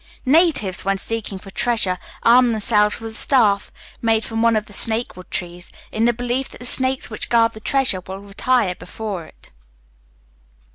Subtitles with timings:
[0.25, 4.73] Natives, when seeking for treasure, arm themselves with a staff made from one of the
[4.73, 8.73] snake wood trees, in the belief that the snakes which guard the treasure will retire
[8.73, 9.51] before it.